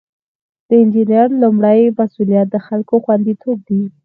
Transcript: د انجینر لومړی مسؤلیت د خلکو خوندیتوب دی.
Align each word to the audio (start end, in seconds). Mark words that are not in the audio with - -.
د 0.67 0.69
انجینر 0.81 1.29
لومړی 1.41 1.81
مسؤلیت 1.99 2.47
د 2.51 2.55
خلکو 2.67 2.95
خوندیتوب 3.03 3.57
دی. 3.69 3.81